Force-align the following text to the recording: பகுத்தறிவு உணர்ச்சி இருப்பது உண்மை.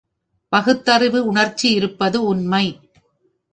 பகுத்தறிவு 0.51 1.25
உணர்ச்சி 1.25 1.67
இருப்பது 1.73 2.23
உண்மை. 2.25 2.65